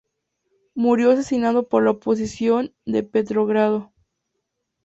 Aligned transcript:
Murió 0.73 1.11
asesinado 1.11 1.67
por 1.69 1.83
la 1.83 1.91
Oposición 1.91 2.73
de 2.85 3.03
Petrogrado. 3.03 3.93